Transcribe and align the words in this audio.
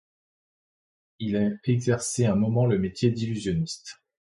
Il 1.19 1.35
a 1.37 1.51
exercé 1.65 2.25
un 2.25 2.33
moment 2.33 2.65
le 2.65 2.79
métier 2.79 3.11
d'illusionniste. 3.11 4.01